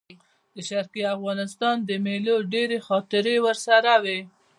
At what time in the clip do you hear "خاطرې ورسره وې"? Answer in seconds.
2.87-4.19